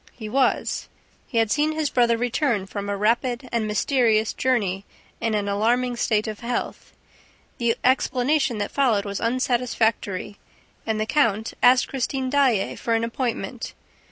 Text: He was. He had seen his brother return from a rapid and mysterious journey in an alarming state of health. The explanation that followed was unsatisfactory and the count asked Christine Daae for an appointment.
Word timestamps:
He 0.13 0.27
was. 0.29 0.89
He 1.27 1.37
had 1.37 1.51
seen 1.51 1.73
his 1.73 1.91
brother 1.91 2.17
return 2.17 2.65
from 2.65 2.89
a 2.89 2.97
rapid 2.97 3.47
and 3.51 3.67
mysterious 3.67 4.33
journey 4.33 4.83
in 5.19 5.35
an 5.35 5.47
alarming 5.47 5.95
state 5.95 6.25
of 6.25 6.39
health. 6.39 6.91
The 7.59 7.75
explanation 7.83 8.57
that 8.57 8.71
followed 8.71 9.05
was 9.05 9.21
unsatisfactory 9.21 10.37
and 10.87 10.99
the 10.99 11.05
count 11.05 11.53
asked 11.61 11.87
Christine 11.89 12.31
Daae 12.31 12.75
for 12.77 12.95
an 12.95 13.03
appointment. 13.03 13.75